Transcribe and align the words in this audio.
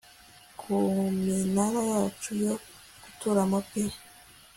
ku 0.59 0.71
minara 1.23 1.81
yacu 1.91 2.31
yo 2.43 2.53
guturamo 3.03 3.57
pee 3.69 3.93